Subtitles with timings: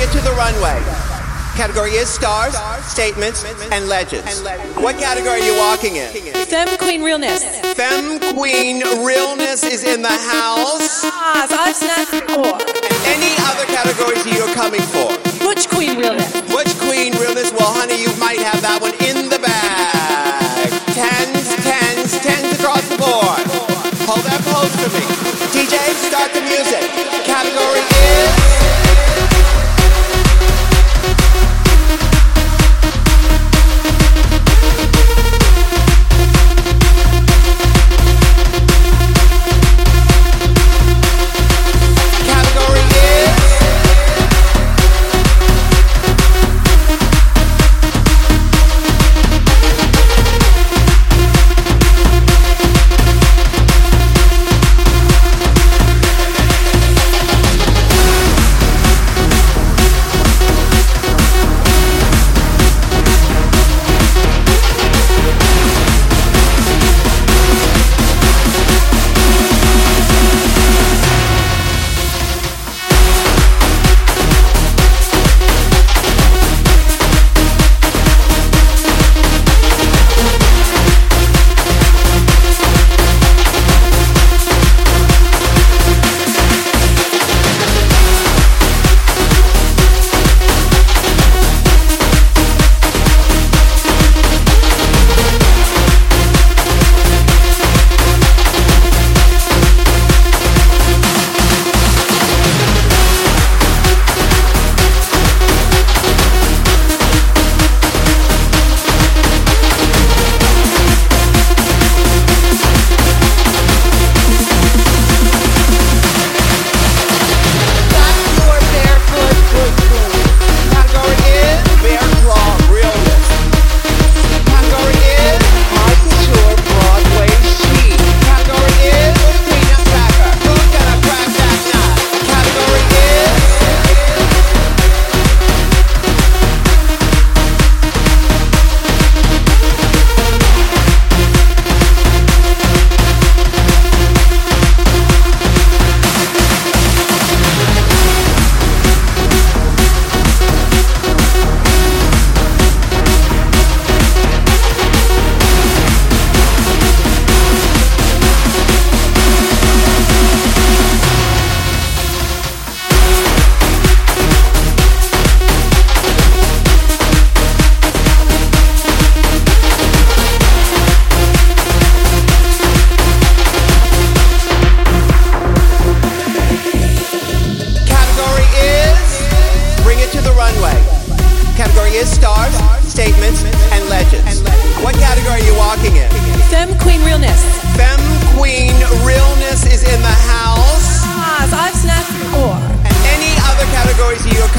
[0.00, 0.78] it to the runway.
[1.56, 2.54] Category is stars,
[2.86, 4.42] statements, and legends.
[4.78, 6.06] What category are you walking in?
[6.46, 7.42] Femme Queen Realness.
[7.74, 11.02] Femme Queen Realness is in the house.
[11.02, 12.54] Ah, so I've snapped four.
[13.10, 15.10] Any other categories you're coming for?
[15.42, 16.30] Butch Queen Realness.
[16.46, 17.50] Butch Queen Realness?
[17.50, 20.70] Well, honey, you might have that one in the bag.
[20.94, 23.42] Tens, tens, tens across the board.
[24.06, 24.97] Hold that pose for me.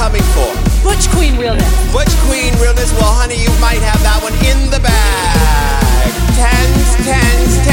[0.10, 0.50] Coming for?
[0.84, 1.94] Butch Queen Realness.
[1.94, 2.92] Butch Queen Realness?
[2.94, 6.12] Well, honey, you might have that one in the bag.
[6.34, 7.69] Tens, tens, tens